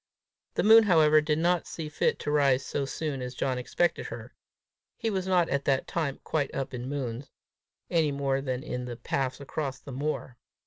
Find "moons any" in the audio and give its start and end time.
6.89-8.11